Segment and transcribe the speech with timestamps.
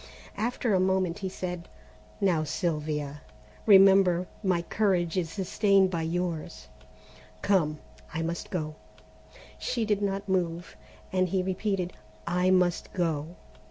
[0.35, 1.69] After a moment he said:
[2.19, 3.21] "Now, Sylvia,
[3.67, 6.69] remember my courage is sustained by yours.
[7.43, 7.77] Come,
[8.11, 8.73] I must go!"
[9.59, 10.75] She did not move,
[11.13, 11.93] and he repeated:
[12.25, 13.35] "I must go."